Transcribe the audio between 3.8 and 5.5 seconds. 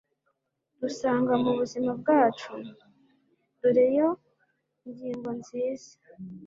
iyo ngingo